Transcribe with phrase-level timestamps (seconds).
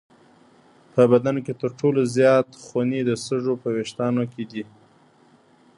[0.93, 4.63] په بدن کې تر ټولو زیات خونې د سږو په وېښتانو کې دي.